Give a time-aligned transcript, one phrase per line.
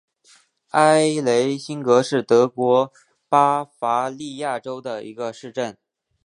[0.71, 2.91] 埃雷辛格是德国
[3.29, 5.77] 巴伐利亚州的一个市镇。